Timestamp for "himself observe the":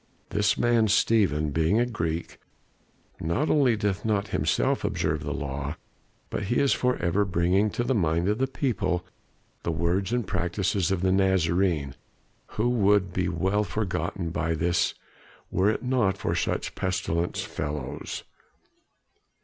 4.29-5.31